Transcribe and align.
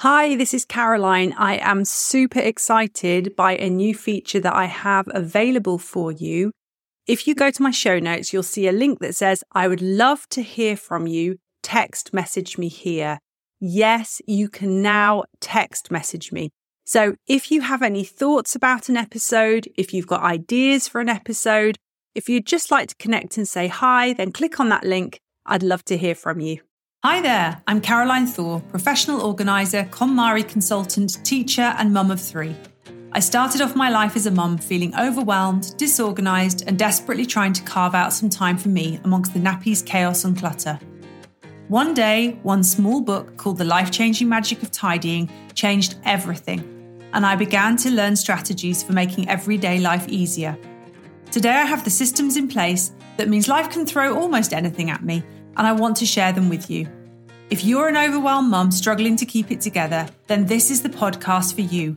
Hi, 0.00 0.34
this 0.34 0.54
is 0.54 0.64
Caroline. 0.64 1.34
I 1.36 1.58
am 1.58 1.84
super 1.84 2.38
excited 2.38 3.36
by 3.36 3.56
a 3.56 3.68
new 3.68 3.94
feature 3.94 4.40
that 4.40 4.54
I 4.54 4.64
have 4.64 5.06
available 5.12 5.76
for 5.76 6.10
you. 6.10 6.52
If 7.06 7.26
you 7.26 7.34
go 7.34 7.50
to 7.50 7.62
my 7.62 7.70
show 7.70 7.98
notes, 7.98 8.32
you'll 8.32 8.42
see 8.42 8.66
a 8.66 8.72
link 8.72 9.00
that 9.00 9.14
says, 9.14 9.44
I 9.52 9.68
would 9.68 9.82
love 9.82 10.26
to 10.30 10.40
hear 10.40 10.74
from 10.74 11.06
you. 11.06 11.36
Text 11.62 12.14
message 12.14 12.56
me 12.56 12.68
here. 12.68 13.18
Yes, 13.60 14.22
you 14.26 14.48
can 14.48 14.80
now 14.80 15.24
text 15.38 15.90
message 15.90 16.32
me. 16.32 16.48
So 16.86 17.16
if 17.26 17.50
you 17.50 17.60
have 17.60 17.82
any 17.82 18.02
thoughts 18.02 18.54
about 18.54 18.88
an 18.88 18.96
episode, 18.96 19.68
if 19.76 19.92
you've 19.92 20.06
got 20.06 20.22
ideas 20.22 20.88
for 20.88 21.02
an 21.02 21.10
episode, 21.10 21.76
if 22.14 22.26
you'd 22.26 22.46
just 22.46 22.70
like 22.70 22.88
to 22.88 22.96
connect 22.96 23.36
and 23.36 23.46
say 23.46 23.68
hi, 23.68 24.14
then 24.14 24.32
click 24.32 24.60
on 24.60 24.70
that 24.70 24.84
link. 24.84 25.20
I'd 25.44 25.62
love 25.62 25.84
to 25.84 25.98
hear 25.98 26.14
from 26.14 26.40
you. 26.40 26.60
Hi 27.02 27.22
there, 27.22 27.62
I'm 27.66 27.80
Caroline 27.80 28.26
Thor, 28.26 28.60
professional 28.68 29.22
organiser, 29.22 29.84
KonMari 29.84 30.46
consultant, 30.46 31.24
teacher, 31.24 31.74
and 31.78 31.94
mum 31.94 32.10
of 32.10 32.20
three. 32.20 32.54
I 33.12 33.20
started 33.20 33.62
off 33.62 33.74
my 33.74 33.88
life 33.88 34.16
as 34.16 34.26
a 34.26 34.30
mum 34.30 34.58
feeling 34.58 34.94
overwhelmed, 34.94 35.74
disorganised, 35.78 36.64
and 36.66 36.78
desperately 36.78 37.24
trying 37.24 37.54
to 37.54 37.62
carve 37.62 37.94
out 37.94 38.12
some 38.12 38.28
time 38.28 38.58
for 38.58 38.68
me 38.68 39.00
amongst 39.04 39.32
the 39.32 39.40
nappies, 39.40 39.82
chaos, 39.82 40.24
and 40.24 40.36
clutter. 40.36 40.78
One 41.68 41.94
day, 41.94 42.38
one 42.42 42.62
small 42.62 43.00
book 43.00 43.34
called 43.38 43.56
The 43.56 43.64
Life 43.64 43.90
Changing 43.90 44.28
Magic 44.28 44.62
of 44.62 44.70
Tidying 44.70 45.30
changed 45.54 45.94
everything, 46.04 46.60
and 47.14 47.24
I 47.24 47.34
began 47.34 47.78
to 47.78 47.90
learn 47.90 48.14
strategies 48.14 48.82
for 48.82 48.92
making 48.92 49.26
everyday 49.26 49.78
life 49.78 50.06
easier. 50.06 50.54
Today, 51.30 51.48
I 51.48 51.64
have 51.64 51.82
the 51.82 51.88
systems 51.88 52.36
in 52.36 52.46
place 52.46 52.92
that 53.16 53.30
means 53.30 53.48
life 53.48 53.70
can 53.70 53.86
throw 53.86 54.18
almost 54.18 54.52
anything 54.52 54.90
at 54.90 55.02
me 55.02 55.24
and 55.56 55.66
I 55.66 55.72
want 55.72 55.96
to 55.98 56.06
share 56.06 56.32
them 56.32 56.48
with 56.48 56.70
you. 56.70 56.88
If 57.50 57.64
you're 57.64 57.88
an 57.88 57.96
overwhelmed 57.96 58.50
mum 58.50 58.70
struggling 58.70 59.16
to 59.16 59.26
keep 59.26 59.50
it 59.50 59.60
together, 59.60 60.06
then 60.28 60.46
this 60.46 60.70
is 60.70 60.82
the 60.82 60.88
podcast 60.88 61.54
for 61.54 61.62
you. 61.62 61.96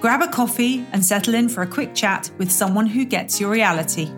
Grab 0.00 0.22
a 0.22 0.28
coffee 0.28 0.84
and 0.92 1.04
settle 1.04 1.34
in 1.34 1.48
for 1.48 1.62
a 1.62 1.66
quick 1.66 1.94
chat 1.94 2.30
with 2.38 2.50
someone 2.50 2.86
who 2.86 3.04
gets 3.04 3.40
your 3.40 3.50
reality. 3.50 4.10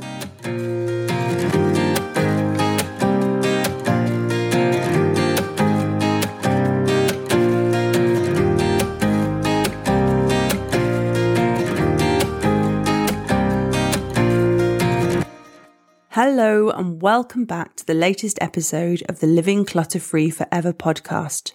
Hello, 16.14 16.70
and 16.70 17.00
welcome 17.00 17.44
back 17.44 17.76
to 17.76 17.86
the 17.86 17.94
latest 17.94 18.36
episode 18.40 19.00
of 19.08 19.20
the 19.20 19.28
Living 19.28 19.64
Clutter 19.64 20.00
Free 20.00 20.28
Forever 20.28 20.72
podcast. 20.72 21.52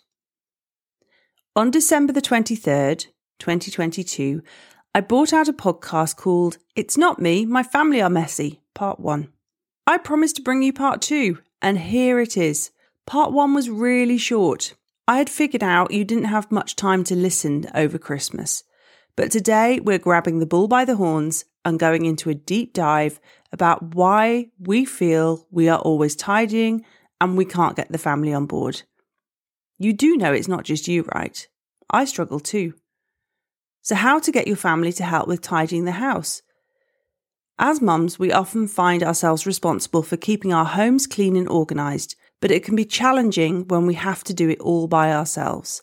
On 1.57 1.69
December 1.69 2.13
the 2.13 2.21
23rd, 2.21 3.07
2022, 3.37 4.41
I 4.95 5.01
brought 5.01 5.33
out 5.33 5.49
a 5.49 5.53
podcast 5.53 6.15
called 6.15 6.57
It's 6.73 6.97
Not 6.97 7.19
Me, 7.19 7.45
My 7.45 7.63
Family 7.63 8.01
Are 8.01 8.09
Messy, 8.09 8.61
Part 8.73 8.97
1. 8.97 9.27
I 9.87 9.97
promised 9.97 10.37
to 10.37 10.41
bring 10.41 10.63
you 10.63 10.71
Part 10.71 11.01
2, 11.01 11.37
and 11.61 11.77
here 11.77 12.21
it 12.21 12.37
is. 12.37 12.71
Part 13.05 13.33
1 13.33 13.53
was 13.53 13.69
really 13.69 14.17
short. 14.17 14.73
I 15.05 15.17
had 15.17 15.29
figured 15.29 15.63
out 15.63 15.91
you 15.91 16.05
didn't 16.05 16.31
have 16.31 16.49
much 16.49 16.77
time 16.77 17.03
to 17.03 17.13
listen 17.13 17.65
over 17.75 17.97
Christmas. 17.97 18.63
But 19.17 19.31
today 19.31 19.81
we're 19.81 19.99
grabbing 19.99 20.39
the 20.39 20.45
bull 20.45 20.69
by 20.69 20.85
the 20.85 20.95
horns 20.95 21.43
and 21.65 21.79
going 21.79 22.05
into 22.05 22.29
a 22.29 22.35
deep 22.35 22.73
dive 22.73 23.19
about 23.51 23.95
why 23.95 24.47
we 24.59 24.85
feel 24.85 25.47
we 25.51 25.67
are 25.67 25.79
always 25.79 26.15
tidying 26.15 26.85
and 27.19 27.35
we 27.35 27.45
can't 27.45 27.75
get 27.75 27.91
the 27.91 27.97
family 27.97 28.33
on 28.33 28.45
board. 28.45 28.83
You 29.77 29.91
do 29.91 30.15
know 30.15 30.31
it's 30.31 30.47
not 30.47 30.63
just 30.63 30.87
you, 30.87 31.03
right? 31.13 31.47
I 31.89 32.05
struggle 32.05 32.39
too. 32.39 32.75
So, 33.81 33.95
how 33.95 34.19
to 34.19 34.31
get 34.31 34.47
your 34.47 34.55
family 34.55 34.91
to 34.93 35.03
help 35.03 35.27
with 35.27 35.41
tidying 35.41 35.85
the 35.85 35.91
house? 35.91 36.41
As 37.57 37.81
mums, 37.81 38.19
we 38.19 38.31
often 38.31 38.67
find 38.67 39.03
ourselves 39.03 39.45
responsible 39.45 40.03
for 40.03 40.17
keeping 40.17 40.53
our 40.53 40.65
homes 40.65 41.07
clean 41.07 41.35
and 41.35 41.47
organised, 41.47 42.15
but 42.41 42.51
it 42.51 42.63
can 42.63 42.75
be 42.75 42.85
challenging 42.85 43.67
when 43.67 43.85
we 43.85 43.93
have 43.93 44.23
to 44.25 44.33
do 44.33 44.49
it 44.49 44.59
all 44.59 44.87
by 44.87 45.13
ourselves. 45.13 45.81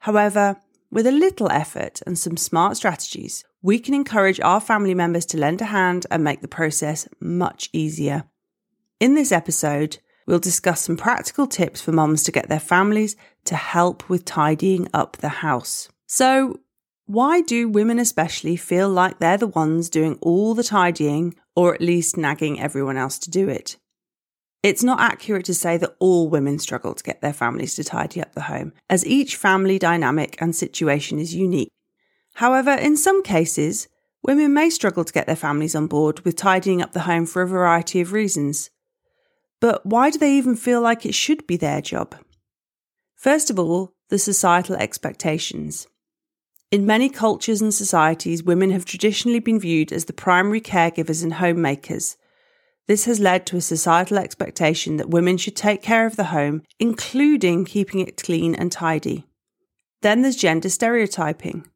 However, 0.00 0.56
with 0.90 1.06
a 1.06 1.12
little 1.12 1.50
effort 1.50 2.00
and 2.06 2.18
some 2.18 2.36
smart 2.36 2.76
strategies, 2.76 3.44
we 3.62 3.78
can 3.78 3.94
encourage 3.94 4.40
our 4.40 4.60
family 4.60 4.94
members 4.94 5.26
to 5.26 5.38
lend 5.38 5.60
a 5.60 5.66
hand 5.66 6.06
and 6.10 6.24
make 6.24 6.40
the 6.40 6.48
process 6.48 7.06
much 7.20 7.70
easier. 7.72 8.24
In 8.98 9.14
this 9.14 9.32
episode, 9.32 9.98
we'll 10.26 10.38
discuss 10.38 10.82
some 10.82 10.96
practical 10.96 11.46
tips 11.46 11.80
for 11.80 11.92
moms 11.92 12.22
to 12.24 12.32
get 12.32 12.48
their 12.48 12.60
families 12.60 13.16
to 13.44 13.54
help 13.54 14.08
with 14.08 14.24
tidying 14.24 14.88
up 14.92 15.16
the 15.18 15.28
house. 15.28 15.88
So, 16.06 16.60
why 17.06 17.40
do 17.40 17.68
women 17.68 17.98
especially 17.98 18.56
feel 18.56 18.88
like 18.88 19.18
they're 19.18 19.36
the 19.36 19.46
ones 19.46 19.90
doing 19.90 20.18
all 20.20 20.54
the 20.54 20.62
tidying 20.62 21.34
or 21.56 21.74
at 21.74 21.80
least 21.80 22.16
nagging 22.16 22.60
everyone 22.60 22.96
else 22.96 23.18
to 23.20 23.30
do 23.30 23.48
it? 23.48 23.76
It's 24.62 24.82
not 24.82 25.00
accurate 25.00 25.46
to 25.46 25.54
say 25.54 25.78
that 25.78 25.96
all 25.98 26.28
women 26.28 26.58
struggle 26.58 26.94
to 26.94 27.02
get 27.02 27.22
their 27.22 27.32
families 27.32 27.74
to 27.76 27.84
tidy 27.84 28.20
up 28.20 28.34
the 28.34 28.42
home, 28.42 28.74
as 28.90 29.06
each 29.06 29.36
family 29.36 29.78
dynamic 29.78 30.36
and 30.40 30.54
situation 30.54 31.18
is 31.18 31.34
unique. 31.34 31.72
However, 32.34 32.72
in 32.72 32.96
some 32.96 33.22
cases, 33.22 33.88
women 34.22 34.52
may 34.52 34.68
struggle 34.68 35.04
to 35.04 35.12
get 35.12 35.26
their 35.26 35.36
families 35.36 35.74
on 35.74 35.86
board 35.86 36.20
with 36.20 36.36
tidying 36.36 36.82
up 36.82 36.92
the 36.92 37.00
home 37.00 37.24
for 37.24 37.40
a 37.40 37.48
variety 37.48 38.02
of 38.02 38.12
reasons. 38.12 38.70
But 39.60 39.84
why 39.86 40.10
do 40.10 40.18
they 40.18 40.34
even 40.34 40.56
feel 40.56 40.82
like 40.82 41.06
it 41.06 41.14
should 41.14 41.46
be 41.46 41.56
their 41.56 41.80
job? 41.80 42.14
First 43.14 43.50
of 43.50 43.58
all, 43.58 43.94
the 44.10 44.18
societal 44.18 44.76
expectations. 44.76 45.86
In 46.70 46.86
many 46.86 47.08
cultures 47.08 47.60
and 47.60 47.72
societies, 47.72 48.44
women 48.44 48.70
have 48.70 48.84
traditionally 48.84 49.40
been 49.40 49.58
viewed 49.58 49.90
as 49.92 50.04
the 50.04 50.12
primary 50.12 50.60
caregivers 50.60 51.22
and 51.22 51.34
homemakers. 51.34 52.16
This 52.90 53.04
has 53.04 53.20
led 53.20 53.46
to 53.46 53.56
a 53.56 53.60
societal 53.60 54.18
expectation 54.18 54.96
that 54.96 55.10
women 55.10 55.36
should 55.36 55.54
take 55.54 55.80
care 55.80 56.06
of 56.06 56.16
the 56.16 56.24
home, 56.34 56.64
including 56.80 57.64
keeping 57.64 58.00
it 58.00 58.20
clean 58.20 58.52
and 58.52 58.72
tidy. 58.72 59.28
Then 60.02 60.22
there's 60.22 60.34
gender 60.34 60.68
stereotyping. 60.68 61.68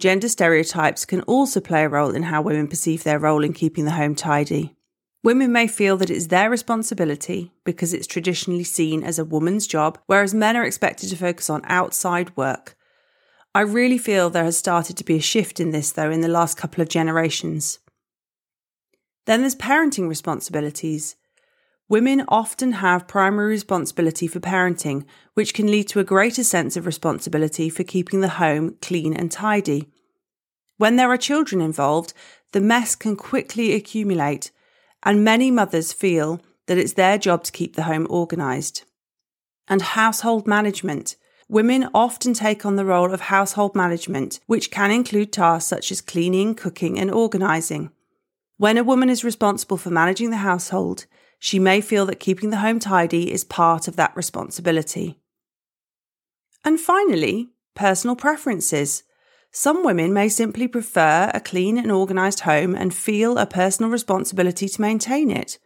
Gender 0.00 0.30
stereotypes 0.30 1.04
can 1.04 1.20
also 1.24 1.60
play 1.60 1.84
a 1.84 1.90
role 1.90 2.14
in 2.14 2.22
how 2.22 2.40
women 2.40 2.68
perceive 2.68 3.04
their 3.04 3.18
role 3.18 3.44
in 3.44 3.52
keeping 3.52 3.84
the 3.84 3.90
home 3.90 4.14
tidy. 4.14 4.74
Women 5.22 5.52
may 5.52 5.66
feel 5.66 5.98
that 5.98 6.08
it's 6.08 6.28
their 6.28 6.48
responsibility 6.48 7.52
because 7.64 7.92
it's 7.92 8.06
traditionally 8.06 8.64
seen 8.64 9.04
as 9.04 9.18
a 9.18 9.26
woman's 9.26 9.66
job, 9.66 9.98
whereas 10.06 10.32
men 10.32 10.56
are 10.56 10.64
expected 10.64 11.10
to 11.10 11.16
focus 11.16 11.50
on 11.50 11.60
outside 11.66 12.34
work. 12.34 12.78
I 13.54 13.60
really 13.60 13.98
feel 13.98 14.30
there 14.30 14.44
has 14.44 14.56
started 14.56 14.96
to 14.96 15.04
be 15.04 15.16
a 15.16 15.20
shift 15.20 15.60
in 15.60 15.72
this, 15.72 15.92
though, 15.92 16.10
in 16.10 16.22
the 16.22 16.28
last 16.28 16.56
couple 16.56 16.80
of 16.80 16.88
generations. 16.88 17.78
Then 19.26 19.40
there's 19.40 19.56
parenting 19.56 20.08
responsibilities. 20.08 21.16
Women 21.88 22.24
often 22.28 22.72
have 22.72 23.08
primary 23.08 23.48
responsibility 23.48 24.26
for 24.26 24.40
parenting, 24.40 25.04
which 25.34 25.54
can 25.54 25.70
lead 25.70 25.88
to 25.88 26.00
a 26.00 26.04
greater 26.04 26.44
sense 26.44 26.76
of 26.76 26.86
responsibility 26.86 27.68
for 27.68 27.84
keeping 27.84 28.20
the 28.20 28.30
home 28.30 28.76
clean 28.80 29.14
and 29.14 29.30
tidy. 29.30 29.88
When 30.76 30.96
there 30.96 31.10
are 31.10 31.16
children 31.16 31.60
involved, 31.60 32.12
the 32.52 32.60
mess 32.60 32.94
can 32.94 33.16
quickly 33.16 33.74
accumulate, 33.74 34.50
and 35.02 35.24
many 35.24 35.50
mothers 35.50 35.92
feel 35.92 36.40
that 36.66 36.78
it's 36.78 36.94
their 36.94 37.18
job 37.18 37.44
to 37.44 37.52
keep 37.52 37.76
the 37.76 37.84
home 37.84 38.06
organised. 38.08 38.84
And 39.68 39.82
household 39.82 40.46
management. 40.46 41.16
Women 41.48 41.88
often 41.94 42.32
take 42.32 42.64
on 42.64 42.76
the 42.76 42.84
role 42.86 43.12
of 43.12 43.22
household 43.22 43.74
management, 43.74 44.40
which 44.46 44.70
can 44.70 44.90
include 44.90 45.32
tasks 45.32 45.68
such 45.68 45.92
as 45.92 46.00
cleaning, 46.00 46.54
cooking, 46.54 46.98
and 46.98 47.10
organising. 47.10 47.90
When 48.64 48.78
a 48.78 48.82
woman 48.82 49.10
is 49.10 49.24
responsible 49.24 49.76
for 49.76 49.90
managing 49.90 50.30
the 50.30 50.38
household, 50.38 51.04
she 51.38 51.58
may 51.58 51.82
feel 51.82 52.06
that 52.06 52.18
keeping 52.18 52.48
the 52.48 52.64
home 52.64 52.78
tidy 52.78 53.30
is 53.30 53.44
part 53.44 53.88
of 53.88 53.96
that 53.96 54.16
responsibility. 54.16 55.20
And 56.64 56.80
finally, 56.80 57.50
personal 57.74 58.16
preferences. 58.16 59.02
Some 59.50 59.84
women 59.84 60.14
may 60.14 60.30
simply 60.30 60.66
prefer 60.66 61.30
a 61.34 61.40
clean 61.40 61.76
and 61.76 61.92
organised 61.92 62.40
home 62.40 62.74
and 62.74 62.94
feel 62.94 63.36
a 63.36 63.44
personal 63.44 63.90
responsibility 63.90 64.66
to 64.66 64.80
maintain 64.80 65.30
it. 65.30 65.58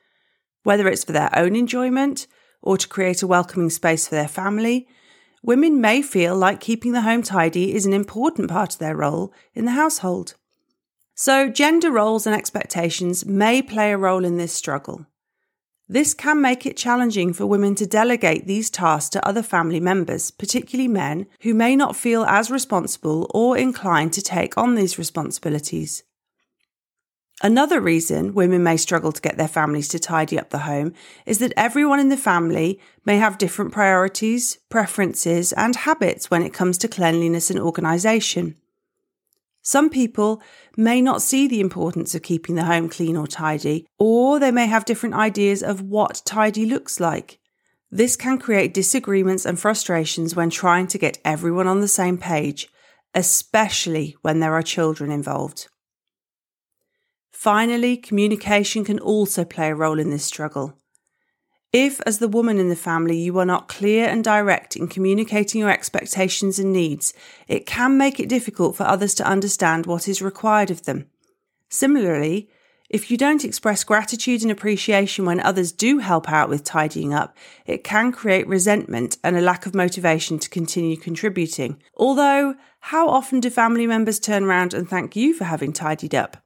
Whether 0.65 0.89
it's 0.89 1.05
for 1.05 1.13
their 1.13 1.31
own 1.39 1.55
enjoyment 1.55 2.27
or 2.63 2.77
to 2.79 2.89
create 2.89 3.23
a 3.23 3.29
welcoming 3.29 3.71
space 3.71 4.09
for 4.09 4.17
their 4.17 4.27
family, 4.27 4.89
women 5.41 5.81
may 5.81 6.03
feel 6.03 6.35
like 6.35 6.59
keeping 6.59 6.91
the 6.91 7.03
home 7.03 7.23
tidy 7.23 7.77
is 7.77 7.87
an 7.87 7.93
important 7.93 8.51
part 8.51 8.73
of 8.73 8.81
their 8.81 8.97
role 8.97 9.33
in 9.55 9.67
the 9.67 9.79
household. 9.79 10.35
So, 11.21 11.49
gender 11.49 11.91
roles 11.91 12.29
and 12.29 12.37
expectations 12.37 13.27
may 13.27 13.61
play 13.61 13.91
a 13.91 13.99
role 13.99 14.25
in 14.25 14.37
this 14.37 14.53
struggle. 14.53 15.05
This 15.89 16.15
can 16.15 16.41
make 16.41 16.65
it 16.65 16.77
challenging 16.77 17.33
for 17.33 17.45
women 17.45 17.75
to 17.75 17.89
delegate 17.89 18.47
these 18.47 18.71
tasks 18.71 19.11
to 19.11 19.27
other 19.27 19.43
family 19.43 19.81
members, 19.81 20.31
particularly 20.31 20.87
men, 20.87 21.27
who 21.41 21.55
may 21.55 21.75
not 21.75 21.97
feel 21.97 22.23
as 22.23 22.53
responsible 22.53 23.29
or 23.35 23.59
inclined 23.59 24.13
to 24.13 24.23
take 24.23 24.57
on 24.57 24.77
these 24.77 24.97
responsibilities. 24.97 26.05
Another 27.43 27.81
reason 27.81 28.33
women 28.33 28.63
may 28.63 28.77
struggle 28.77 29.11
to 29.11 29.21
get 29.21 29.37
their 29.37 29.49
families 29.49 29.89
to 29.89 29.99
tidy 29.99 30.39
up 30.39 30.51
the 30.51 30.59
home 30.59 30.93
is 31.27 31.41
that 31.41 31.53
everyone 31.57 31.99
in 31.99 32.11
the 32.11 32.17
family 32.17 32.79
may 33.05 33.17
have 33.17 33.39
different 33.39 33.73
priorities, 33.73 34.59
preferences, 34.69 35.53
and 35.55 35.75
habits 35.75 36.31
when 36.31 36.45
it 36.45 36.55
comes 36.55 36.79
to 36.79 36.87
cleanliness 36.87 37.51
and 37.51 37.59
organisation. 37.59 38.55
Some 39.69 39.91
people 39.91 40.41
may 40.79 41.03
not 41.03 41.21
see 41.21 41.47
the 41.47 41.61
importance 41.61 42.15
of 42.15 42.23
keeping 42.23 42.55
the 42.55 42.65
home 42.65 42.89
clean 42.89 43.19
or 43.19 43.27
tidy, 43.27 43.87
or 43.99 44.41
they 44.41 44.51
may 44.51 44.65
have 44.65 44.87
different 44.87 45.15
ideas 45.15 45.63
of 45.63 45.83
what 45.83 46.23
tidy 46.25 46.65
looks 46.65 47.01
like. 47.01 47.39
This 47.91 48.17
can 48.17 48.39
create 48.39 48.73
disagreements 48.73 49.45
and 49.45 49.61
frustrations 49.61 50.35
when 50.35 50.49
trying 50.49 50.87
to 50.87 50.97
get 50.97 51.19
everyone 51.23 51.67
on 51.67 51.83
the 51.83 51.87
same 51.87 52.17
page, 52.17 52.71
especially 53.13 54.17
when 54.23 54.41
there 54.41 54.55
are 54.55 54.63
children 54.63 55.13
involved. 55.13 55.69
Finally, 57.31 57.99
communication 57.99 58.87
can 58.87 58.99
also 58.99 59.45
play 59.45 59.69
a 59.69 59.75
role 59.75 59.99
in 59.99 60.09
this 60.09 60.25
struggle. 60.25 60.78
If, 61.73 62.01
as 62.07 62.19
the 62.19 62.29
woman 62.29 62.59
in 62.59 62.71
the 62.71 62.77
family, 62.77 63.19
you 63.19 63.39
are 63.39 63.45
not 63.45 63.69
clear 63.69 64.09
and 64.09 64.25
direct 64.25 64.75
in 64.75 64.89
communicating 64.89 65.61
your 65.61 65.71
expectations 65.71 66.59
and 66.59 66.73
needs, 66.73 67.13
it 67.47 67.67
can 67.67 67.99
make 67.99 68.19
it 68.19 68.29
difficult 68.29 68.75
for 68.75 68.85
others 68.85 69.15
to 69.17 69.27
understand 69.27 69.85
what 69.85 70.09
is 70.09 70.23
required 70.23 70.71
of 70.71 70.85
them. 70.85 71.07
Similarly, 71.69 72.49
if 72.89 73.11
you 73.11 73.19
don't 73.19 73.45
express 73.45 73.85
gratitude 73.85 74.41
and 74.41 74.51
appreciation 74.51 75.27
when 75.27 75.41
others 75.41 75.73
do 75.73 75.99
help 75.99 76.31
out 76.31 76.49
with 76.49 76.65
tidying 76.65 77.13
up, 77.13 77.37
it 77.67 77.85
can 77.85 78.13
create 78.13 78.49
resentment 78.49 79.19
and 79.23 79.37
a 79.37 79.43
lack 79.43 79.67
of 79.67 79.75
motivation 79.75 80.39
to 80.39 80.49
continue 80.49 80.97
contributing. 80.97 81.83
Although, 81.95 82.55
how 82.81 83.11
often 83.11 83.41
do 83.41 83.51
family 83.51 83.87
members 83.87 84.19
turn 84.19 84.45
around 84.45 84.73
and 84.73 84.89
thank 84.89 85.17
you 85.17 85.35
for 85.35 85.45
having 85.45 85.75
tidied 85.75 86.15
up? 86.15 86.39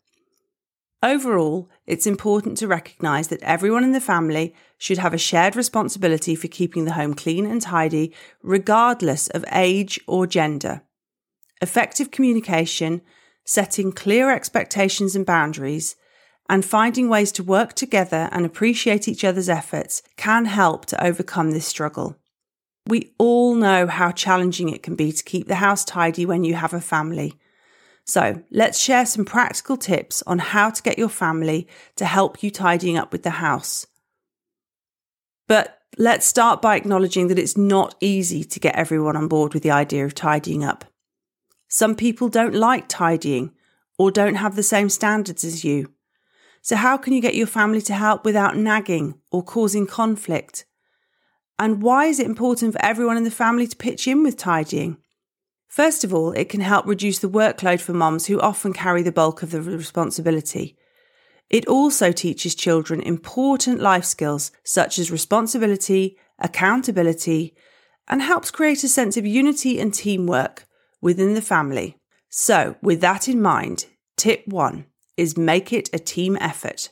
Overall, 1.03 1.69
it's 1.85 2.07
important 2.07 2.57
to 2.59 2.69
recognise 2.69 3.27
that 3.29 3.43
everyone 3.43 3.83
in 3.83 3.91
the 3.91 4.01
family 4.01 4.55
should 4.79 4.99
have 4.99 5.13
a 5.13 5.19
shared 5.19 5.57
responsibility 5.57 6.37
for 6.37 6.47
keeping 6.47 6.85
the 6.85 6.93
home 6.93 7.15
clean 7.15 7.45
and 7.45 7.61
tidy, 7.61 8.15
regardless 8.41 9.27
of 9.29 9.45
age 9.51 9.99
or 10.07 10.29
gender. 10.29 10.83
Effective 11.61 12.13
communication, 12.13 13.03
setting 13.45 13.91
clear 13.91 14.31
expectations 14.31 15.17
and 15.17 15.27
boundaries, 15.27 15.97
and 16.49 16.65
finding 16.65 17.09
ways 17.09 17.33
to 17.33 17.43
work 17.43 17.73
together 17.73 18.29
and 18.31 18.47
appreciate 18.47 19.09
each 19.09 19.25
other's 19.25 19.49
efforts 19.49 20.03
can 20.17 20.45
help 20.45 20.87
to 20.87 21.05
overcome 21.05 21.51
this 21.51 21.67
struggle. 21.67 22.17
We 22.87 23.13
all 23.19 23.55
know 23.55 23.87
how 23.87 24.13
challenging 24.13 24.69
it 24.69 24.83
can 24.83 24.95
be 24.95 25.13
to 25.13 25.25
keep 25.25 25.49
the 25.49 25.57
house 25.57 25.85
tidy 25.85 26.27
when 26.27 26.45
you 26.45 26.55
have 26.55 26.75
a 26.75 26.81
family. 26.81 27.35
So 28.05 28.43
let's 28.51 28.81
share 28.81 29.07
some 29.07 29.25
practical 29.25 29.77
tips 29.77 30.23
on 30.27 30.39
how 30.39 30.71
to 30.71 30.83
get 30.83 30.99
your 30.99 31.09
family 31.09 31.69
to 31.97 32.05
help 32.05 32.43
you 32.43 32.51
tidying 32.51 32.99
up 32.99 33.13
with 33.13 33.23
the 33.23 33.31
house. 33.31 33.87
But 35.47 35.79
let's 35.99 36.27
start 36.27 36.63
by 36.63 36.77
acknowledging 36.77 37.29
that 37.29 37.39
it's 37.39 37.57
not 37.57 37.95
easy 38.01 38.43
to 38.45 38.61
get 38.61 38.75
everyone 38.75 39.17
on 39.17 39.29
board 39.29 39.55
with 39.55 39.63
the 39.63 39.71
idea 39.71 40.05
of 40.05 40.15
tidying 40.15 40.65
up. 40.65 40.85
Some 41.69 41.95
people 41.95 42.29
don't 42.29 42.55
like 42.55 42.89
tidying 42.89 43.53
or 43.99 44.11
don't 44.11 44.35
have 44.35 44.57
the 44.57 44.63
same 44.63 44.89
standards 44.89 45.45
as 45.45 45.65
you. 45.65 45.93
So, 46.61 46.77
how 46.77 46.97
can 46.97 47.13
you 47.13 47.21
get 47.21 47.35
your 47.35 47.47
family 47.47 47.81
to 47.83 47.95
help 47.95 48.25
without 48.25 48.57
nagging 48.57 49.19
or 49.31 49.43
causing 49.43 49.87
conflict? 49.87 50.65
And 51.59 51.83
why 51.83 52.07
is 52.07 52.21
it 52.21 52.27
important 52.27 52.73
for 52.73 52.85
everyone 52.85 53.17
in 53.17 53.25
the 53.25 53.31
family 53.31 53.67
to 53.67 53.77
pitch 53.77 54.07
in 54.07 54.23
with 54.23 54.37
tidying? 54.37 54.97
First 55.73 56.05
of 56.05 56.13
all, 56.13 56.33
it 56.33 56.51
can 56.51 56.61
help 56.61 56.85
reduce 56.85 57.19
the 57.19 57.31
workload 57.31 57.81
for 57.81 57.95
moms 57.95 58.27
who 58.27 58.39
often 58.39 58.75
carry 58.75 59.03
the 59.03 59.11
bulk 59.11 59.43
of 59.43 59.53
the 59.53 59.63
responsibility. 59.63 60.77
It 61.49 61.67
also 61.67 62.13
teaches 62.13 62.55
children 62.55 63.01
important 63.01 63.81
life 63.81 64.05
skills 64.05 64.53
such 64.65 64.99
as 64.99 65.11
responsibility, 65.11 66.19
accountability, 66.39 67.55
and 68.07 68.21
helps 68.21 68.51
create 68.51 68.85
a 68.85 68.89
sense 68.89 69.17
of 69.17 69.25
unity 69.25 69.81
and 69.81 69.95
teamwork 69.95 70.67
within 71.01 71.33
the 71.33 71.41
family. 71.41 71.97
So, 72.29 72.77
with 72.83 73.01
that 73.01 73.27
in 73.27 73.41
mind, 73.41 73.87
tip 74.19 74.47
one 74.47 74.85
is 75.17 75.39
make 75.39 75.73
it 75.73 75.89
a 75.95 75.99
team 75.99 76.37
effort. 76.39 76.91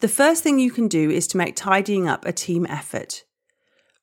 The 0.00 0.08
first 0.08 0.42
thing 0.42 0.58
you 0.58 0.72
can 0.72 0.88
do 0.88 1.08
is 1.08 1.28
to 1.28 1.36
make 1.36 1.54
tidying 1.54 2.08
up 2.08 2.24
a 2.24 2.32
team 2.32 2.66
effort. 2.68 3.22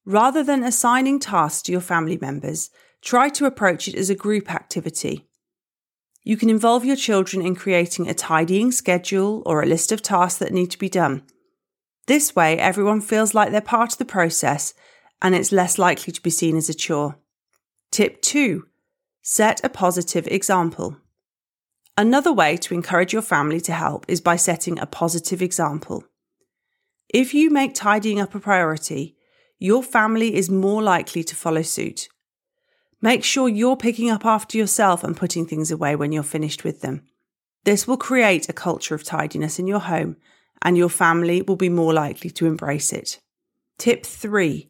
Rather 0.05 0.41
than 0.41 0.63
assigning 0.63 1.19
tasks 1.19 1.63
to 1.63 1.73
your 1.73 1.81
family 1.81 2.17
members, 2.21 2.69
try 3.01 3.29
to 3.29 3.45
approach 3.45 3.87
it 3.87 3.95
as 3.95 4.09
a 4.09 4.15
group 4.15 4.53
activity. 4.53 5.27
You 6.23 6.37
can 6.37 6.49
involve 6.49 6.85
your 6.85 6.95
children 6.95 7.45
in 7.45 7.55
creating 7.55 8.07
a 8.07 8.13
tidying 8.13 8.71
schedule 8.71 9.41
or 9.45 9.61
a 9.61 9.65
list 9.65 9.91
of 9.91 10.01
tasks 10.01 10.39
that 10.39 10.53
need 10.53 10.71
to 10.71 10.77
be 10.77 10.89
done. 10.89 11.23
This 12.07 12.35
way, 12.35 12.57
everyone 12.57 13.01
feels 13.01 13.33
like 13.33 13.51
they're 13.51 13.61
part 13.61 13.93
of 13.93 13.97
the 13.99 14.05
process 14.05 14.73
and 15.21 15.35
it's 15.35 15.51
less 15.51 15.77
likely 15.77 16.11
to 16.11 16.21
be 16.21 16.29
seen 16.29 16.57
as 16.57 16.69
a 16.69 16.73
chore. 16.73 17.17
Tip 17.91 18.21
2 18.21 18.65
Set 19.21 19.63
a 19.63 19.69
positive 19.69 20.27
example. 20.27 20.97
Another 21.97 22.31
way 22.31 22.55
to 22.57 22.73
encourage 22.73 23.11
your 23.11 23.21
family 23.21 23.59
to 23.61 23.73
help 23.73 24.05
is 24.07 24.21
by 24.21 24.37
setting 24.37 24.79
a 24.79 24.85
positive 24.85 25.41
example. 25.41 26.03
If 27.09 27.33
you 27.33 27.49
make 27.49 27.73
tidying 27.73 28.19
up 28.19 28.33
a 28.33 28.39
priority, 28.39 29.17
your 29.57 29.83
family 29.83 30.35
is 30.35 30.49
more 30.49 30.81
likely 30.81 31.23
to 31.23 31.35
follow 31.35 31.61
suit. 31.61 32.07
Make 33.01 33.23
sure 33.23 33.47
you're 33.47 33.77
picking 33.77 34.09
up 34.09 34.25
after 34.25 34.57
yourself 34.57 35.03
and 35.03 35.15
putting 35.15 35.45
things 35.45 35.71
away 35.71 35.95
when 35.95 36.11
you're 36.11 36.23
finished 36.23 36.63
with 36.63 36.81
them. 36.81 37.03
This 37.63 37.87
will 37.87 37.97
create 37.97 38.49
a 38.49 38.53
culture 38.53 38.95
of 38.95 39.03
tidiness 39.03 39.59
in 39.59 39.67
your 39.67 39.79
home, 39.79 40.17
and 40.61 40.77
your 40.77 40.89
family 40.89 41.41
will 41.41 41.55
be 41.55 41.69
more 41.69 41.93
likely 41.93 42.29
to 42.31 42.45
embrace 42.45 42.91
it. 42.91 43.19
Tip 43.77 44.05
3 44.05 44.67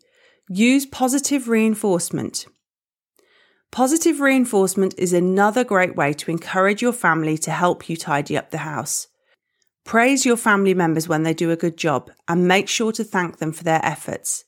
Use 0.49 0.85
positive 0.85 1.47
reinforcement. 1.47 2.45
Positive 3.71 4.19
reinforcement 4.19 4.95
is 4.97 5.13
another 5.13 5.63
great 5.63 5.95
way 5.95 6.11
to 6.13 6.31
encourage 6.31 6.81
your 6.81 6.93
family 6.93 7.37
to 7.37 7.51
help 7.51 7.87
you 7.87 7.95
tidy 7.95 8.35
up 8.35 8.49
the 8.49 8.59
house. 8.59 9.07
Praise 9.85 10.25
your 10.25 10.37
family 10.37 10.73
members 10.73 11.07
when 11.07 11.23
they 11.23 11.33
do 11.33 11.51
a 11.51 11.55
good 11.55 11.77
job 11.77 12.11
and 12.27 12.47
make 12.47 12.67
sure 12.67 12.91
to 12.91 13.03
thank 13.03 13.37
them 13.37 13.51
for 13.51 13.63
their 13.63 13.83
efforts. 13.83 14.45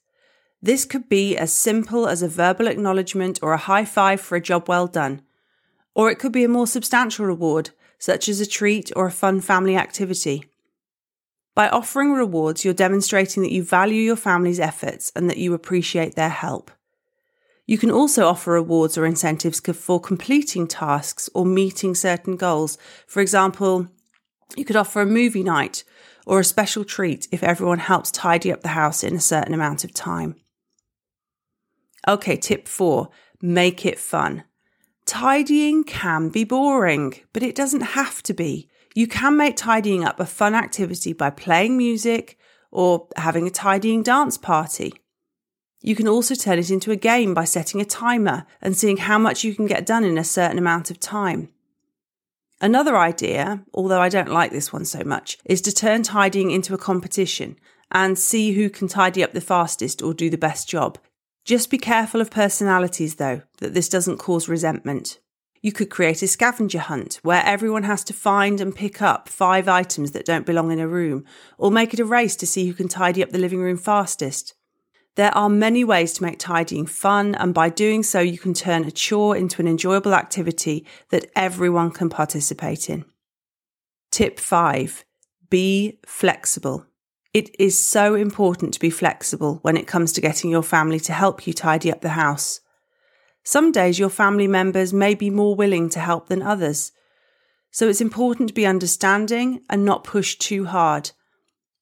This 0.63 0.85
could 0.85 1.09
be 1.09 1.35
as 1.35 1.51
simple 1.51 2.07
as 2.07 2.21
a 2.21 2.27
verbal 2.27 2.67
acknowledgement 2.67 3.39
or 3.41 3.53
a 3.53 3.57
high 3.57 3.85
five 3.85 4.21
for 4.21 4.35
a 4.35 4.41
job 4.41 4.69
well 4.69 4.85
done. 4.85 5.21
Or 5.95 6.11
it 6.11 6.19
could 6.19 6.31
be 6.31 6.43
a 6.43 6.49
more 6.49 6.67
substantial 6.67 7.25
reward, 7.25 7.71
such 7.97 8.29
as 8.29 8.39
a 8.39 8.45
treat 8.45 8.91
or 8.95 9.07
a 9.07 9.11
fun 9.11 9.41
family 9.41 9.75
activity. 9.75 10.45
By 11.55 11.67
offering 11.67 12.13
rewards, 12.13 12.63
you're 12.63 12.73
demonstrating 12.73 13.43
that 13.43 13.51
you 13.51 13.63
value 13.63 14.01
your 14.01 14.15
family's 14.15 14.59
efforts 14.59 15.11
and 15.15 15.29
that 15.29 15.37
you 15.37 15.53
appreciate 15.53 16.15
their 16.15 16.29
help. 16.29 16.71
You 17.65 17.77
can 17.77 17.91
also 17.91 18.27
offer 18.27 18.51
rewards 18.51 18.97
or 18.97 19.05
incentives 19.05 19.59
for 19.59 19.99
completing 19.99 20.67
tasks 20.67 21.29
or 21.33 21.45
meeting 21.45 21.95
certain 21.95 22.35
goals. 22.35 22.77
For 23.07 23.21
example, 23.21 23.87
you 24.55 24.65
could 24.65 24.75
offer 24.75 25.01
a 25.01 25.05
movie 25.05 25.43
night 25.43 25.83
or 26.25 26.39
a 26.39 26.43
special 26.43 26.83
treat 26.83 27.27
if 27.31 27.43
everyone 27.43 27.79
helps 27.79 28.11
tidy 28.11 28.51
up 28.51 28.61
the 28.61 28.69
house 28.69 29.03
in 29.03 29.15
a 29.15 29.21
certain 29.21 29.53
amount 29.53 29.83
of 29.83 29.93
time. 29.93 30.35
Okay, 32.07 32.35
tip 32.35 32.67
four 32.67 33.09
make 33.41 33.85
it 33.85 33.99
fun. 33.99 34.43
Tidying 35.05 35.83
can 35.83 36.29
be 36.29 36.43
boring, 36.43 37.15
but 37.33 37.43
it 37.43 37.55
doesn't 37.55 37.81
have 37.81 38.21
to 38.23 38.33
be. 38.33 38.69
You 38.93 39.07
can 39.07 39.35
make 39.35 39.55
tidying 39.55 40.03
up 40.03 40.19
a 40.19 40.25
fun 40.25 40.53
activity 40.53 41.13
by 41.13 41.29
playing 41.31 41.77
music 41.77 42.37
or 42.71 43.07
having 43.15 43.47
a 43.47 43.51
tidying 43.51 44.03
dance 44.03 44.37
party. 44.37 44.93
You 45.81 45.95
can 45.95 46.07
also 46.07 46.35
turn 46.35 46.59
it 46.59 46.69
into 46.69 46.91
a 46.91 46.95
game 46.95 47.33
by 47.33 47.45
setting 47.45 47.81
a 47.81 47.85
timer 47.85 48.45
and 48.61 48.77
seeing 48.77 48.97
how 48.97 49.17
much 49.17 49.43
you 49.43 49.55
can 49.55 49.65
get 49.65 49.85
done 49.85 50.03
in 50.03 50.17
a 50.17 50.23
certain 50.23 50.59
amount 50.59 50.91
of 50.91 50.99
time. 50.99 51.49
Another 52.61 52.95
idea, 52.95 53.63
although 53.73 53.99
I 53.99 54.09
don't 54.09 54.29
like 54.29 54.51
this 54.51 54.71
one 54.71 54.85
so 54.85 55.03
much, 55.03 55.39
is 55.45 55.61
to 55.61 55.71
turn 55.71 56.03
tidying 56.03 56.51
into 56.51 56.75
a 56.75 56.77
competition 56.77 57.57
and 57.91 58.19
see 58.19 58.53
who 58.53 58.69
can 58.69 58.87
tidy 58.87 59.23
up 59.23 59.33
the 59.33 59.41
fastest 59.41 60.03
or 60.03 60.13
do 60.13 60.29
the 60.29 60.37
best 60.37 60.69
job. 60.69 60.99
Just 61.43 61.71
be 61.71 61.77
careful 61.77 62.21
of 62.21 62.29
personalities, 62.29 63.15
though, 63.15 63.41
that 63.57 63.73
this 63.73 63.89
doesn't 63.89 64.17
cause 64.17 64.47
resentment. 64.47 65.19
You 65.61 65.71
could 65.71 65.89
create 65.89 66.23
a 66.23 66.27
scavenger 66.27 66.79
hunt 66.79 67.19
where 67.21 67.43
everyone 67.45 67.83
has 67.83 68.03
to 68.05 68.13
find 68.13 68.59
and 68.59 68.75
pick 68.75 69.01
up 69.01 69.29
five 69.29 69.67
items 69.67 70.11
that 70.11 70.25
don't 70.25 70.45
belong 70.45 70.71
in 70.71 70.79
a 70.79 70.87
room, 70.87 71.23
or 71.57 71.71
make 71.71 71.93
it 71.93 71.99
a 71.99 72.05
race 72.05 72.35
to 72.37 72.47
see 72.47 72.67
who 72.67 72.73
can 72.73 72.87
tidy 72.87 73.23
up 73.23 73.29
the 73.29 73.37
living 73.37 73.59
room 73.59 73.77
fastest. 73.77 74.55
There 75.15 75.35
are 75.37 75.49
many 75.49 75.83
ways 75.83 76.13
to 76.13 76.23
make 76.23 76.39
tidying 76.39 76.85
fun, 76.85 77.35
and 77.35 77.53
by 77.53 77.69
doing 77.69 78.01
so, 78.01 78.21
you 78.21 78.37
can 78.37 78.53
turn 78.53 78.85
a 78.85 78.91
chore 78.91 79.35
into 79.35 79.61
an 79.61 79.67
enjoyable 79.67 80.13
activity 80.13 80.85
that 81.09 81.29
everyone 81.35 81.91
can 81.91 82.09
participate 82.09 82.89
in. 82.89 83.05
Tip 84.09 84.39
5 84.39 85.05
Be 85.49 85.99
flexible. 86.05 86.85
It 87.33 87.55
is 87.57 87.81
so 87.81 88.15
important 88.15 88.73
to 88.73 88.79
be 88.79 88.89
flexible 88.89 89.59
when 89.61 89.77
it 89.77 89.87
comes 89.87 90.11
to 90.13 90.21
getting 90.21 90.51
your 90.51 90.63
family 90.63 90.99
to 91.01 91.13
help 91.13 91.47
you 91.47 91.53
tidy 91.53 91.89
up 91.89 92.01
the 92.01 92.09
house. 92.09 92.59
Some 93.43 93.71
days 93.71 93.97
your 93.97 94.09
family 94.09 94.47
members 94.47 94.91
may 94.91 95.15
be 95.15 95.29
more 95.29 95.55
willing 95.55 95.89
to 95.91 95.99
help 95.99 96.27
than 96.27 96.41
others. 96.41 96.91
So 97.71 97.87
it's 97.87 98.01
important 98.01 98.49
to 98.49 98.53
be 98.53 98.65
understanding 98.65 99.61
and 99.69 99.85
not 99.85 100.03
push 100.03 100.35
too 100.35 100.65
hard. 100.65 101.11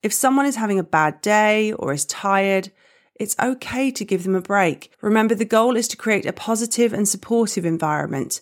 If 0.04 0.14
someone 0.14 0.46
is 0.46 0.56
having 0.56 0.78
a 0.78 0.84
bad 0.84 1.20
day 1.20 1.74
or 1.74 1.92
is 1.94 2.06
tired, 2.06 2.72
it's 3.16 3.36
okay 3.40 3.90
to 3.92 4.06
give 4.06 4.24
them 4.24 4.36
a 4.36 4.42
break. 4.42 4.94
Remember, 5.02 5.34
the 5.34 5.46
goal 5.46 5.76
is 5.76 5.88
to 5.90 5.98
create 5.98 6.28
a 6.28 6.32
positive 6.32 6.94
and 6.94 7.10
supportive 7.10 7.66
environment, 7.66 8.42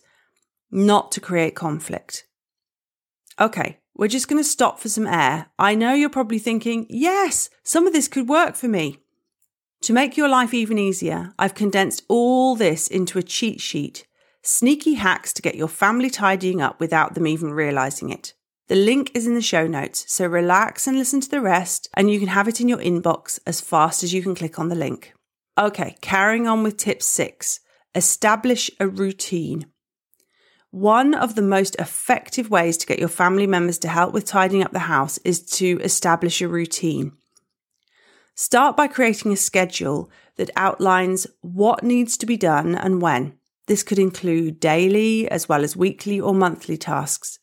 not 0.69 1.11
to 1.13 1.21
create 1.21 1.55
conflict. 1.55 2.25
Okay, 3.39 3.79
we're 3.97 4.07
just 4.07 4.27
going 4.27 4.41
to 4.41 4.47
stop 4.47 4.79
for 4.79 4.89
some 4.89 5.07
air. 5.07 5.47
I 5.59 5.75
know 5.75 5.93
you're 5.93 6.09
probably 6.09 6.39
thinking, 6.39 6.85
yes, 6.89 7.49
some 7.63 7.87
of 7.87 7.93
this 7.93 8.07
could 8.07 8.29
work 8.29 8.55
for 8.55 8.67
me. 8.67 8.99
To 9.81 9.93
make 9.93 10.17
your 10.17 10.29
life 10.29 10.53
even 10.53 10.77
easier, 10.77 11.33
I've 11.37 11.55
condensed 11.55 12.03
all 12.07 12.55
this 12.55 12.87
into 12.87 13.19
a 13.19 13.23
cheat 13.23 13.59
sheet 13.61 14.05
sneaky 14.47 14.93
hacks 14.93 15.33
to 15.33 15.41
get 15.41 15.55
your 15.55 15.67
family 15.67 16.09
tidying 16.09 16.61
up 16.61 16.79
without 16.79 17.13
them 17.13 17.27
even 17.27 17.51
realizing 17.51 18.09
it. 18.09 18.33
The 18.69 18.75
link 18.75 19.11
is 19.13 19.27
in 19.27 19.35
the 19.35 19.41
show 19.41 19.67
notes, 19.67 20.05
so 20.07 20.25
relax 20.25 20.87
and 20.87 20.97
listen 20.97 21.19
to 21.21 21.29
the 21.29 21.41
rest, 21.41 21.89
and 21.95 22.09
you 22.09 22.19
can 22.19 22.29
have 22.29 22.47
it 22.47 22.61
in 22.61 22.69
your 22.69 22.79
inbox 22.79 23.39
as 23.45 23.61
fast 23.61 24.03
as 24.03 24.13
you 24.13 24.21
can 24.21 24.35
click 24.35 24.57
on 24.57 24.69
the 24.69 24.75
link. 24.75 25.13
Okay, 25.57 25.97
carrying 26.01 26.47
on 26.47 26.63
with 26.63 26.77
tip 26.77 27.01
six 27.03 27.59
establish 27.95 28.69
a 28.79 28.87
routine. 28.87 29.65
One 30.71 31.13
of 31.13 31.35
the 31.35 31.41
most 31.41 31.75
effective 31.79 32.49
ways 32.49 32.77
to 32.77 32.85
get 32.85 32.99
your 32.99 33.07
family 33.07 33.47
members 33.47 33.77
to 33.79 33.87
help 33.87 34.13
with 34.13 34.25
tidying 34.25 34.63
up 34.63 34.73
the 34.73 34.79
house 34.79 35.17
is 35.19 35.41
to 35.57 35.79
establish 35.81 36.41
a 36.41 36.47
routine. 36.47 37.13
Start 38.35 38.77
by 38.77 38.87
creating 38.87 39.31
a 39.31 39.37
schedule 39.37 40.11
that 40.35 40.51
outlines 40.55 41.25
what 41.41 41.83
needs 41.83 42.17
to 42.17 42.25
be 42.25 42.37
done 42.37 42.75
and 42.75 43.01
when. 43.01 43.37
This 43.65 43.81
could 43.81 43.97
include 43.97 44.59
daily 44.59 45.27
as 45.31 45.49
well 45.49 45.63
as 45.63 45.75
weekly 45.75 46.19
or 46.19 46.35
monthly 46.35 46.77
tasks. 46.77 47.39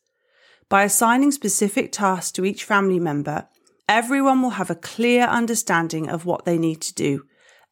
By 0.69 0.83
assigning 0.83 1.31
specific 1.31 1.91
tasks 1.91 2.31
to 2.33 2.45
each 2.45 2.63
family 2.63 2.99
member, 2.99 3.49
everyone 3.89 4.41
will 4.41 4.51
have 4.51 4.69
a 4.69 4.75
clear 4.75 5.25
understanding 5.25 6.09
of 6.09 6.25
what 6.25 6.45
they 6.45 6.57
need 6.57 6.81
to 6.81 6.93
do 6.93 7.25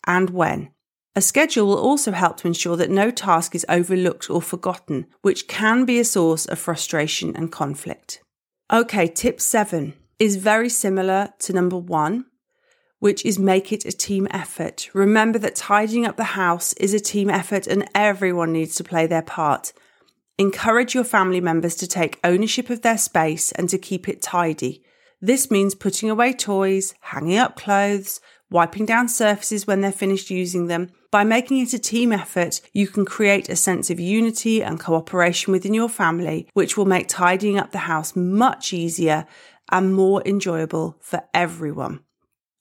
and 0.06 0.30
when. 0.32 0.73
A 1.16 1.22
schedule 1.22 1.68
will 1.68 1.78
also 1.78 2.12
help 2.12 2.38
to 2.38 2.48
ensure 2.48 2.76
that 2.76 2.90
no 2.90 3.12
task 3.12 3.54
is 3.54 3.66
overlooked 3.70 4.30
or 4.32 4.42
forgotten, 4.42 5.06
which 5.22 5.48
can 5.48 5.86
be 5.86 6.00
a 6.00 6.06
source 6.06 6.48
of 6.48 6.58
frustration 6.58 7.36
and 7.36 7.52
conflict. 7.52 8.22
Okay, 8.72 9.08
tip 9.08 9.40
seven 9.40 9.94
is 10.18 10.38
very 10.38 10.70
similar 10.70 11.30
to 11.40 11.54
number 11.54 11.78
one, 11.78 12.26
which 12.98 13.24
is 13.26 13.38
make 13.38 13.72
it 13.72 13.86
a 13.86 13.92
team 13.92 14.28
effort. 14.32 14.90
Remember 14.94 15.38
that 15.38 15.56
tidying 15.56 16.06
up 16.06 16.18
the 16.18 16.24
house 16.24 16.74
is 16.74 16.94
a 16.96 17.00
team 17.00 17.30
effort 17.30 17.68
and 17.68 17.88
everyone 17.94 18.52
needs 18.52 18.74
to 18.76 18.84
play 18.84 19.06
their 19.06 19.22
part. 19.22 19.72
Encourage 20.40 20.96
your 20.96 21.04
family 21.04 21.42
members 21.42 21.76
to 21.76 21.86
take 21.86 22.20
ownership 22.24 22.72
of 22.72 22.82
their 22.82 22.98
space 22.98 23.52
and 23.52 23.70
to 23.70 23.78
keep 23.78 24.10
it 24.10 24.22
tidy. 24.22 24.84
This 25.22 25.52
means 25.52 25.76
putting 25.76 26.10
away 26.10 26.34
toys, 26.34 26.96
hanging 27.02 27.38
up 27.38 27.56
clothes, 27.56 28.20
wiping 28.50 28.88
down 28.88 29.08
surfaces 29.08 29.68
when 29.68 29.82
they're 29.82 29.92
finished 29.92 30.32
using 30.32 30.68
them. 30.68 30.90
By 31.14 31.24
making 31.24 31.60
it 31.60 31.74
a 31.74 31.78
team 31.78 32.12
effort, 32.12 32.60
you 32.74 32.88
can 32.88 33.06
create 33.06 33.48
a 33.48 33.56
sense 33.56 33.92
of 33.92 34.00
unity 34.00 34.64
and 34.64 34.80
cooperation 34.80 35.54
within 35.54 35.76
your 35.76 35.88
family, 35.88 36.48
which 36.54 36.76
will 36.76 36.86
make 36.88 37.08
tidying 37.08 37.60
up 37.60 37.72
the 37.72 37.86
house 37.86 38.16
much 38.16 38.74
easier 38.74 39.28
and 39.72 39.94
more 39.94 40.24
enjoyable 40.26 40.98
for 41.02 41.22
everyone. 41.32 42.00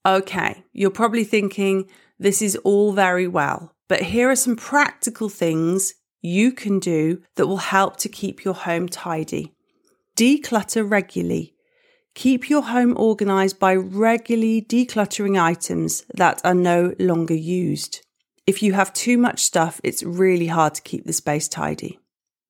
Okay, 0.05 0.65
you're 0.75 0.91
probably 0.91 1.25
thinking 1.25 1.89
this 2.19 2.43
is 2.43 2.57
all 2.57 2.93
very 2.93 3.27
well, 3.27 3.75
but 3.89 4.03
here 4.03 4.29
are 4.29 4.37
some 4.37 4.57
practical 4.57 5.31
things 5.31 5.95
you 6.21 6.53
can 6.53 6.79
do 6.79 7.23
that 7.37 7.47
will 7.47 7.57
help 7.57 7.97
to 8.01 8.11
keep 8.11 8.45
your 8.45 8.53
home 8.53 8.87
tidy. 8.87 9.55
Declutter 10.15 10.85
regularly. 10.85 11.55
Keep 12.15 12.51
your 12.51 12.65
home 12.65 12.99
organized 12.99 13.59
by 13.59 13.75
regularly 13.75 14.61
decluttering 14.61 15.43
items 15.43 16.05
that 16.13 16.39
are 16.45 16.55
no 16.55 16.95
longer 16.99 17.33
used. 17.33 18.03
If 18.47 18.63
you 18.63 18.73
have 18.73 18.93
too 18.93 19.19
much 19.19 19.41
stuff, 19.41 19.81
it's 19.85 20.03
really 20.03 20.49
hard 20.49 20.75
to 20.75 20.83
keep 20.83 21.07
the 21.07 21.13
space 21.13 21.47
tidy. 21.49 22.01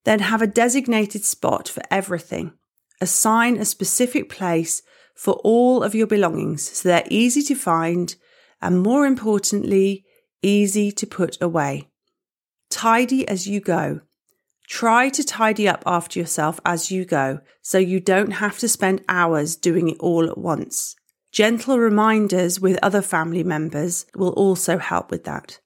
Then 0.05 0.21
have 0.21 0.43
a 0.43 0.47
designated 0.47 1.25
spot 1.25 1.69
for 1.69 1.83
everything. 1.91 2.53
Assign 3.01 3.59
a 3.59 3.65
specific 3.65 4.29
place 4.29 4.83
for 5.15 5.35
all 5.45 5.83
of 5.83 5.95
your 5.95 6.07
belongings 6.07 6.63
so 6.63 6.89
they're 6.89 7.05
easy 7.11 7.43
to 7.43 7.55
find 7.55 8.15
and, 8.61 8.83
more 8.83 9.07
importantly, 9.07 10.05
easy 10.41 10.91
to 10.93 11.07
put 11.07 11.41
away. 11.43 11.89
Tidy 12.71 13.29
as 13.29 13.47
you 13.47 13.61
go. 13.61 14.01
Try 14.69 15.11
to 15.11 15.23
tidy 15.23 15.69
up 15.69 15.83
after 15.85 16.19
yourself 16.19 16.59
as 16.65 16.91
you 16.91 17.05
go 17.05 17.41
so 17.61 17.77
you 17.77 18.01
don't 18.01 18.31
have 18.31 18.59
to 18.61 18.69
spend 18.69 19.05
hours 19.09 19.57
doing 19.57 19.91
it 19.91 19.99
all 20.01 20.31
at 20.31 20.39
once. 20.39 20.97
Gentle 21.33 21.79
reminders 21.79 22.61
with 22.61 22.79
other 22.83 23.03
family 23.03 23.45
members 23.45 24.07
will 24.17 24.33
also 24.33 24.79
help 24.79 25.11
with 25.11 25.25
that. 25.25 25.61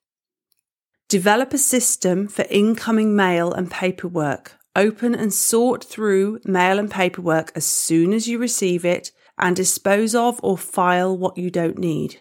Develop 1.08 1.52
a 1.52 1.58
system 1.58 2.26
for 2.26 2.44
incoming 2.50 3.14
mail 3.14 3.52
and 3.52 3.70
paperwork. 3.70 4.58
Open 4.74 5.14
and 5.14 5.32
sort 5.32 5.84
through 5.84 6.40
mail 6.44 6.80
and 6.80 6.90
paperwork 6.90 7.52
as 7.54 7.64
soon 7.64 8.12
as 8.12 8.26
you 8.26 8.38
receive 8.38 8.84
it 8.84 9.12
and 9.38 9.54
dispose 9.54 10.16
of 10.16 10.40
or 10.42 10.58
file 10.58 11.16
what 11.16 11.38
you 11.38 11.48
don't 11.48 11.78
need. 11.78 12.20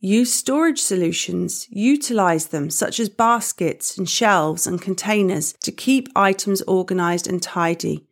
Use 0.00 0.32
storage 0.32 0.80
solutions, 0.80 1.68
utilize 1.70 2.46
them, 2.46 2.68
such 2.68 2.98
as 2.98 3.08
baskets 3.08 3.96
and 3.96 4.08
shelves 4.08 4.66
and 4.66 4.82
containers, 4.82 5.52
to 5.62 5.70
keep 5.70 6.08
items 6.16 6.62
organized 6.62 7.28
and 7.28 7.40
tidy. 7.40 8.08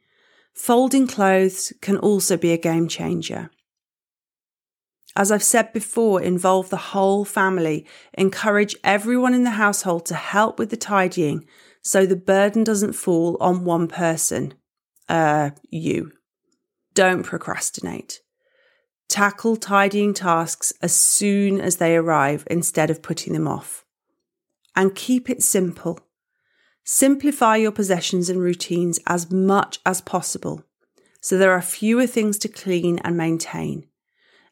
Folding 0.54 1.08
clothes 1.08 1.72
can 1.80 1.96
also 1.96 2.36
be 2.36 2.52
a 2.52 2.58
game 2.58 2.88
changer. 2.88 3.50
As 5.18 5.32
I've 5.32 5.42
said 5.42 5.72
before, 5.72 6.22
involve 6.22 6.70
the 6.70 6.76
whole 6.76 7.24
family. 7.24 7.84
Encourage 8.14 8.76
everyone 8.84 9.34
in 9.34 9.42
the 9.42 9.50
household 9.50 10.06
to 10.06 10.14
help 10.14 10.60
with 10.60 10.70
the 10.70 10.76
tidying 10.76 11.44
so 11.82 12.06
the 12.06 12.14
burden 12.14 12.62
doesn't 12.62 12.92
fall 12.92 13.36
on 13.40 13.64
one 13.64 13.88
person. 13.88 14.54
Uh, 15.08 15.50
you. 15.70 16.12
Don't 16.94 17.24
procrastinate. 17.24 18.20
Tackle 19.08 19.56
tidying 19.56 20.14
tasks 20.14 20.72
as 20.82 20.94
soon 20.94 21.60
as 21.60 21.76
they 21.76 21.96
arrive 21.96 22.46
instead 22.48 22.88
of 22.88 23.02
putting 23.02 23.32
them 23.32 23.48
off. 23.48 23.84
And 24.76 24.94
keep 24.94 25.28
it 25.28 25.42
simple. 25.42 25.98
Simplify 26.84 27.56
your 27.56 27.72
possessions 27.72 28.30
and 28.30 28.38
routines 28.38 29.00
as 29.08 29.32
much 29.32 29.80
as 29.84 30.00
possible 30.00 30.62
so 31.20 31.36
there 31.36 31.52
are 31.52 31.60
fewer 31.60 32.06
things 32.06 32.38
to 32.38 32.48
clean 32.48 33.00
and 33.00 33.16
maintain. 33.16 33.87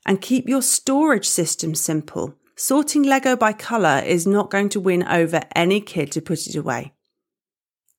And 0.07 0.23
keep 0.23 0.49
your 0.49 0.63
storage 0.63 1.29
system 1.29 1.75
simple. 1.75 2.35
Sorting 2.55 3.03
Lego 3.03 3.37
by 3.37 3.53
colour 3.53 4.03
is 4.07 4.27
not 4.27 4.51
going 4.51 4.71
to 4.71 4.81
win 4.81 5.03
over 5.03 5.43
any 5.55 5.83
kid 5.83 6.11
to 6.13 6.23
put 6.23 6.47
it 6.47 6.57
away. 6.57 6.95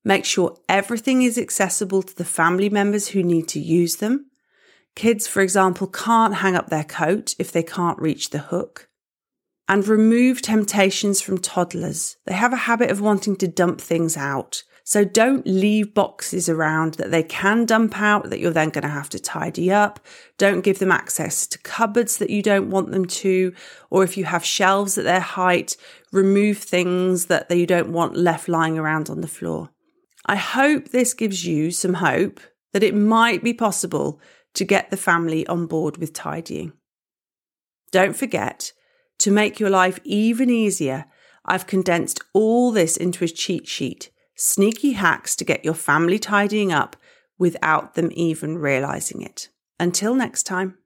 Make 0.04 0.26
sure 0.26 0.58
everything 0.68 1.22
is 1.22 1.38
accessible 1.38 2.02
to 2.02 2.16
the 2.16 2.26
family 2.26 2.70
members 2.70 3.10
who 3.10 3.22
need 3.22 3.48
to 3.50 3.60
use 3.60 3.98
them 3.98 4.32
Kids, 4.98 5.28
for 5.28 5.44
example, 5.44 5.86
can't 5.86 6.38
hang 6.38 6.56
up 6.56 6.72
their 6.72 6.84
coat 6.84 7.36
if 7.38 7.52
they 7.52 7.62
can't 7.62 8.00
reach 8.00 8.32
the 8.32 8.40
hook. 8.40 8.90
And 9.68 9.88
remove 9.88 10.42
temptations 10.42 11.22
from 11.22 11.38
toddlers. 11.38 12.18
They 12.26 12.34
have 12.34 12.52
a 12.52 12.66
habit 12.66 12.90
of 12.90 13.00
wanting 13.00 13.36
to 13.36 13.48
dump 13.48 13.80
things 13.80 14.18
out. 14.18 14.64
So 14.88 15.04
don't 15.04 15.46
leave 15.46 15.94
boxes 15.94 16.48
around 16.48 16.94
that 16.94 17.12
they 17.12 17.22
can 17.22 17.66
dump 17.66 18.00
out 18.00 18.30
that 18.30 18.40
you're 18.40 18.54
then 18.54 18.70
going 18.70 18.84
to 18.84 18.88
have 18.88 19.10
to 19.10 19.20
tidy 19.20 19.70
up. 19.70 20.00
Don't 20.38 20.62
give 20.62 20.80
them 20.80 20.94
access 20.94 21.46
to 21.48 21.58
cupboards 21.58 22.20
that 22.20 22.30
you 22.30 22.42
don't 22.42 22.70
want 22.70 22.92
them 22.92 23.04
to. 23.04 23.54
Or 23.90 24.06
if 24.06 24.16
you 24.16 24.24
have 24.24 24.46
shelves 24.46 24.98
at 24.98 25.04
their 25.04 25.20
height, 25.20 25.76
remove 26.14 26.60
things 26.60 27.26
that 27.26 27.52
you 27.52 27.66
don't 27.66 27.92
want 27.92 28.16
left 28.16 28.48
lying 28.48 28.78
around 28.78 29.10
on 29.10 29.20
the 29.20 29.28
floor. 29.28 29.72
I 30.26 30.38
hope 30.38 30.88
this 30.88 31.14
gives 31.14 31.46
you 31.46 31.70
some 31.72 31.96
hope 31.96 32.40
that 32.72 32.82
it 32.82 32.96
might 32.96 33.44
be 33.44 33.54
possible 33.54 34.22
to 34.54 34.64
get 34.64 34.90
the 34.90 34.96
family 34.96 35.46
on 35.48 35.66
board 35.66 35.98
with 35.98 36.14
tidying. 36.14 36.72
Don't 37.92 38.16
forget, 38.16 38.72
to 39.20 39.32
make 39.32 39.60
your 39.60 39.70
life 39.70 40.00
even 40.06 40.50
easier, 40.50 41.08
I've 41.44 41.68
condensed 41.68 42.22
all 42.32 42.72
this 42.72 42.96
into 42.96 43.26
a 43.26 43.28
cheat 43.28 43.68
sheet 43.68 44.12
sneaky 44.38 44.94
hacks 44.94 45.36
to 45.36 45.44
get 45.44 45.66
your 45.66 45.74
family 45.74 46.20
tidying 46.20 46.72
up 46.72 46.96
without 47.38 47.96
them 47.96 48.10
even 48.14 48.58
realizing 48.58 49.22
it. 49.22 49.50
Until 49.80 50.16
next 50.16 50.44
time. 50.44 50.78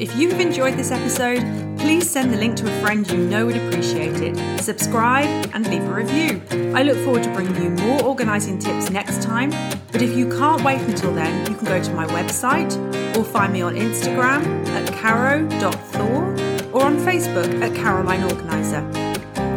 If 0.00 0.16
you've 0.16 0.40
enjoyed 0.40 0.74
this 0.74 0.92
episode, 0.92 1.40
please 1.76 2.08
send 2.08 2.32
the 2.32 2.36
link 2.36 2.56
to 2.58 2.66
a 2.68 2.80
friend 2.80 3.08
you 3.10 3.18
know 3.18 3.46
would 3.46 3.56
appreciate 3.56 4.20
it. 4.20 4.60
Subscribe 4.60 5.50
and 5.52 5.66
leave 5.68 5.82
a 5.82 5.92
review. 5.92 6.40
I 6.74 6.84
look 6.84 6.96
forward 6.98 7.24
to 7.24 7.32
bringing 7.32 7.60
you 7.60 7.70
more 7.70 8.04
organising 8.04 8.60
tips 8.60 8.90
next 8.90 9.22
time. 9.22 9.50
But 9.90 10.02
if 10.02 10.16
you 10.16 10.28
can't 10.28 10.62
wait 10.62 10.80
until 10.82 11.12
then, 11.12 11.50
you 11.50 11.56
can 11.56 11.64
go 11.64 11.82
to 11.82 11.94
my 11.94 12.06
website 12.06 12.76
or 13.16 13.24
find 13.24 13.52
me 13.52 13.62
on 13.62 13.74
Instagram 13.74 14.66
at 14.68 14.92
caro.thor 14.94 16.24
or 16.72 16.84
on 16.84 16.96
Facebook 16.98 17.60
at 17.60 17.74
Caroline 17.74 18.22
Organiser. 18.22 19.07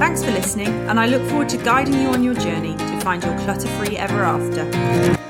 Thanks 0.02 0.24
for 0.24 0.32
listening, 0.32 0.68
and 0.90 1.00
I 1.00 1.06
look 1.06 1.22
forward 1.30 1.48
to 1.50 1.58
guiding 1.58 1.94
you 1.94 2.08
on 2.08 2.24
your 2.24 2.34
journey 2.34 2.76
to 2.76 3.02
find 3.02 3.24
your 3.24 3.38
clutter 3.42 3.68
free 3.78 3.98
ever 3.98 4.24
after. 4.24 5.21